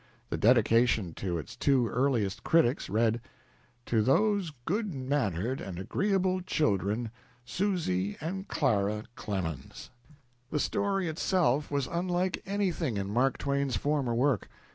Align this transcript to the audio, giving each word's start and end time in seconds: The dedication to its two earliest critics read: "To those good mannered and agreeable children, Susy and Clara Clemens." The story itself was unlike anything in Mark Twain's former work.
The 0.31 0.37
dedication 0.37 1.13
to 1.21 1.37
its 1.37 1.55
two 1.55 1.87
earliest 1.87 2.43
critics 2.43 2.89
read: 2.89 3.21
"To 3.85 4.01
those 4.01 4.51
good 4.65 4.95
mannered 4.95 5.61
and 5.61 5.77
agreeable 5.77 6.41
children, 6.41 7.11
Susy 7.45 8.17
and 8.19 8.47
Clara 8.47 9.03
Clemens." 9.15 9.91
The 10.49 10.59
story 10.59 11.07
itself 11.07 11.69
was 11.69 11.85
unlike 11.85 12.41
anything 12.47 12.97
in 12.97 13.13
Mark 13.13 13.37
Twain's 13.37 13.75
former 13.77 14.15
work. 14.15 14.49